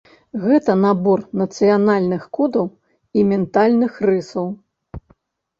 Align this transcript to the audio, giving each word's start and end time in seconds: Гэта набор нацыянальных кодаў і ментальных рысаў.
Гэта 0.43 0.71
набор 0.85 1.19
нацыянальных 1.41 2.23
кодаў 2.37 2.65
і 3.21 3.27
ментальных 3.33 3.93
рысаў. 4.13 4.47